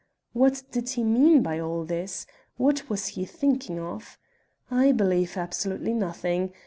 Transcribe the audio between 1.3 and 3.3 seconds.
by all this? What was he